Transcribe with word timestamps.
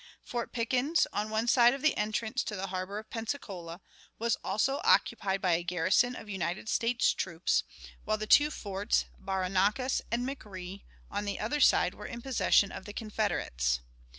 Fort 0.23 0.51
Pickens, 0.51 1.05
on 1.13 1.29
one 1.29 1.47
side 1.47 1.75
of 1.75 1.83
the 1.83 1.95
entrance 1.95 2.43
to 2.45 2.55
the 2.55 2.65
harbor 2.73 2.97
of 2.97 3.11
Pensacola, 3.11 3.81
was 4.17 4.35
also 4.43 4.81
occupied 4.83 5.41
by 5.41 5.51
a 5.53 5.61
garrison 5.61 6.15
of 6.15 6.27
United 6.27 6.67
States 6.69 7.13
troops, 7.13 7.63
while 8.03 8.17
the 8.17 8.25
two 8.25 8.49
forts 8.49 9.05
(Barrancas 9.19 10.01
and 10.09 10.27
McRee) 10.27 10.81
on 11.11 11.25
the 11.25 11.39
other 11.39 11.59
side 11.59 11.93
were 11.93 12.07
in 12.07 12.23
possession 12.23 12.71
of 12.71 12.85
the 12.85 12.93
Confederates. 12.93 13.81